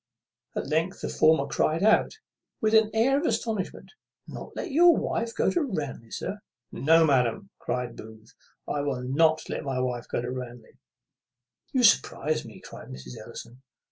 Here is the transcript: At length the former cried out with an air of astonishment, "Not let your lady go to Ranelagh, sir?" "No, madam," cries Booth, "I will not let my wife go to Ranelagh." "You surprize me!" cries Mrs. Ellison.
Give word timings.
At 0.55 0.65
length 0.65 1.01
the 1.01 1.09
former 1.09 1.45
cried 1.45 1.83
out 1.83 2.17
with 2.59 2.73
an 2.73 2.89
air 2.91 3.19
of 3.19 3.25
astonishment, 3.27 3.91
"Not 4.27 4.55
let 4.55 4.71
your 4.71 4.97
lady 4.97 5.31
go 5.37 5.51
to 5.51 5.61
Ranelagh, 5.61 6.09
sir?" 6.11 6.39
"No, 6.71 7.05
madam," 7.05 7.51
cries 7.59 7.93
Booth, 7.93 8.33
"I 8.67 8.81
will 8.81 9.03
not 9.03 9.47
let 9.47 9.63
my 9.63 9.79
wife 9.79 10.07
go 10.07 10.19
to 10.19 10.31
Ranelagh." 10.31 10.79
"You 11.71 11.83
surprize 11.83 12.43
me!" 12.45 12.59
cries 12.61 12.87
Mrs. 12.87 13.15
Ellison. 13.23 13.61